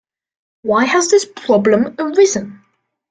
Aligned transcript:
Why 0.63 0.85
has 0.85 1.11
this 1.11 1.25
problem 1.25 1.93
arisen? 1.99 2.63